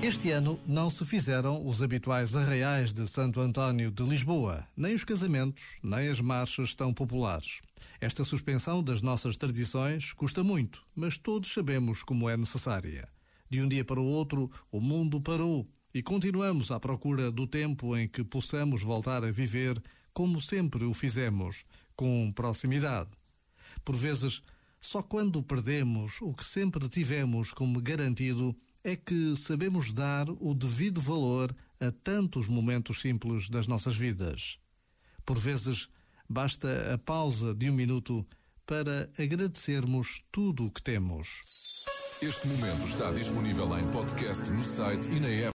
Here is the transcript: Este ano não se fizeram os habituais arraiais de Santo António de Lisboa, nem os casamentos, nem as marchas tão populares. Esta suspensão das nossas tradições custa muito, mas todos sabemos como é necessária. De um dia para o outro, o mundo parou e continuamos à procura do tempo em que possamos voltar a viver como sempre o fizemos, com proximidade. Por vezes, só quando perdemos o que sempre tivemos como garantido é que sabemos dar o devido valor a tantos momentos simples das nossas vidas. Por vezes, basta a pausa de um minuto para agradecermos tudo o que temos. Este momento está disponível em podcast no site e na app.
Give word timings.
Este 0.00 0.30
ano 0.30 0.60
não 0.64 0.88
se 0.88 1.04
fizeram 1.04 1.66
os 1.66 1.82
habituais 1.82 2.36
arraiais 2.36 2.92
de 2.92 3.04
Santo 3.08 3.40
António 3.40 3.90
de 3.90 4.04
Lisboa, 4.04 4.64
nem 4.76 4.94
os 4.94 5.02
casamentos, 5.02 5.76
nem 5.82 6.08
as 6.08 6.20
marchas 6.20 6.72
tão 6.72 6.94
populares. 6.94 7.60
Esta 8.00 8.22
suspensão 8.22 8.80
das 8.80 9.02
nossas 9.02 9.36
tradições 9.36 10.12
custa 10.12 10.44
muito, 10.44 10.86
mas 10.94 11.18
todos 11.18 11.52
sabemos 11.52 12.04
como 12.04 12.28
é 12.28 12.36
necessária. 12.36 13.08
De 13.50 13.60
um 13.60 13.66
dia 13.66 13.84
para 13.84 14.00
o 14.00 14.06
outro, 14.06 14.48
o 14.70 14.80
mundo 14.80 15.20
parou 15.20 15.68
e 15.92 16.00
continuamos 16.00 16.70
à 16.70 16.78
procura 16.78 17.28
do 17.32 17.44
tempo 17.44 17.96
em 17.96 18.06
que 18.06 18.22
possamos 18.22 18.84
voltar 18.84 19.24
a 19.24 19.32
viver 19.32 19.82
como 20.14 20.40
sempre 20.40 20.84
o 20.84 20.94
fizemos, 20.94 21.64
com 21.96 22.30
proximidade. 22.32 23.10
Por 23.84 23.96
vezes, 23.96 24.42
só 24.80 25.02
quando 25.02 25.42
perdemos 25.42 26.22
o 26.22 26.32
que 26.32 26.44
sempre 26.44 26.88
tivemos 26.88 27.50
como 27.50 27.80
garantido 27.80 28.56
é 28.82 28.96
que 28.96 29.36
sabemos 29.36 29.92
dar 29.92 30.28
o 30.30 30.54
devido 30.54 31.00
valor 31.00 31.54
a 31.80 31.90
tantos 31.90 32.48
momentos 32.48 33.00
simples 33.00 33.48
das 33.48 33.66
nossas 33.66 33.96
vidas. 33.96 34.58
Por 35.24 35.38
vezes, 35.38 35.88
basta 36.28 36.94
a 36.94 36.98
pausa 36.98 37.54
de 37.54 37.70
um 37.70 37.74
minuto 37.74 38.26
para 38.66 39.10
agradecermos 39.18 40.20
tudo 40.30 40.66
o 40.66 40.70
que 40.70 40.82
temos. 40.82 41.40
Este 42.20 42.48
momento 42.48 42.84
está 42.84 43.12
disponível 43.12 43.78
em 43.78 43.88
podcast 43.92 44.50
no 44.50 44.64
site 44.64 45.08
e 45.08 45.20
na 45.20 45.28
app. 45.28 45.46